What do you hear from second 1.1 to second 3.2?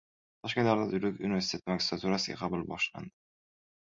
universiteti magistraturasiga qabul boshlandi